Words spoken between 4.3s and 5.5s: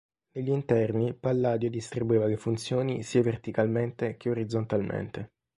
orizzontalmente.